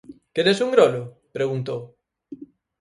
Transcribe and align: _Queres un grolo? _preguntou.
_Queres 0.35 0.59
un 0.65 0.69
grolo? 0.75 1.01
_preguntou. 1.35 1.79